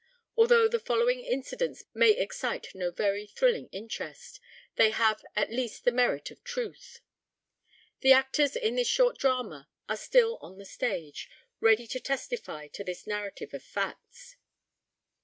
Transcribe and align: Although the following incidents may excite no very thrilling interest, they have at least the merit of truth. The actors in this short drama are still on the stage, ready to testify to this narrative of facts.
Although 0.35 0.67
the 0.67 0.79
following 0.79 1.19
incidents 1.23 1.83
may 1.93 2.09
excite 2.09 2.73
no 2.73 2.89
very 2.89 3.27
thrilling 3.27 3.67
interest, 3.71 4.39
they 4.75 4.89
have 4.89 5.23
at 5.35 5.51
least 5.51 5.85
the 5.85 5.91
merit 5.91 6.31
of 6.31 6.43
truth. 6.43 7.01
The 7.99 8.11
actors 8.11 8.55
in 8.55 8.73
this 8.77 8.87
short 8.87 9.19
drama 9.19 9.69
are 9.87 9.95
still 9.95 10.39
on 10.41 10.57
the 10.57 10.65
stage, 10.65 11.29
ready 11.59 11.85
to 11.85 11.99
testify 11.99 12.67
to 12.69 12.83
this 12.83 13.05
narrative 13.05 13.53
of 13.53 13.61
facts. 13.61 14.37